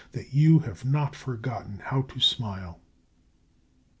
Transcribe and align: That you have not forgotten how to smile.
That 0.13 0.33
you 0.33 0.57
have 0.57 0.83
not 0.83 1.15
forgotten 1.15 1.77
how 1.77 2.01
to 2.01 2.19
smile. 2.19 2.79